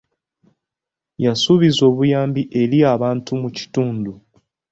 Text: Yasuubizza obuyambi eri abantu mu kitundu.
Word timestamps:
Yasuubizza 1.23 1.81
obuyambi 1.89 2.41
eri 2.61 2.79
abantu 2.93 3.29
mu 3.41 3.49
kitundu. 3.57 4.11